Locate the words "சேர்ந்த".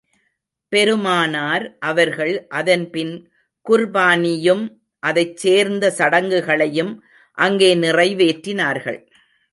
5.37-5.93